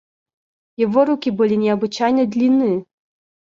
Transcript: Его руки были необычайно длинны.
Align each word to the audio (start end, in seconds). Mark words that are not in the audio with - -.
Его 0.77 1.05
руки 1.05 1.29
были 1.29 1.53
необычайно 1.53 2.25
длинны. 2.25 2.85